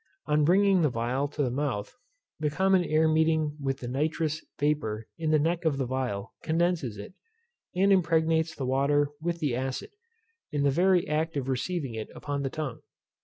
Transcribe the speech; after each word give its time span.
On 0.25 0.43
bringing 0.43 0.81
the 0.81 0.89
phial 0.89 1.27
to 1.27 1.43
the 1.43 1.51
mouth, 1.51 1.95
the 2.39 2.49
common 2.49 2.83
air 2.83 3.07
meeting 3.07 3.55
with 3.61 3.81
the 3.81 3.87
nitrous 3.87 4.43
vapour 4.59 5.05
in 5.19 5.29
the 5.29 5.37
neck 5.37 5.63
of 5.63 5.77
the 5.77 5.85
phial, 5.87 6.33
condenses 6.41 6.97
it, 6.97 7.13
and 7.75 7.93
impregnates 7.93 8.55
the 8.55 8.65
water 8.65 9.09
with 9.21 9.37
the 9.37 9.55
acid, 9.55 9.91
in 10.51 10.63
the 10.63 10.71
very 10.71 11.07
act 11.07 11.37
of 11.37 11.47
receiving 11.47 11.93
it 11.93 12.07
upon 12.15 12.41
the 12.41 12.49
tongue. 12.49 12.81